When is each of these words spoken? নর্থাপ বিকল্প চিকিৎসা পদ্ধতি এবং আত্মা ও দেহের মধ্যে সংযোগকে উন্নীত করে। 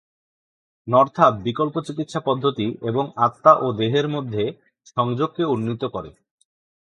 নর্থাপ 0.87 1.33
বিকল্প 1.43 1.75
চিকিৎসা 1.87 2.19
পদ্ধতি 2.19 2.67
এবং 2.81 3.03
আত্মা 3.17 3.53
ও 3.55 3.67
দেহের 3.73 4.07
মধ্যে 4.07 4.43
সংযোগকে 4.87 5.43
উন্নীত 5.45 5.83
করে। 5.85 6.09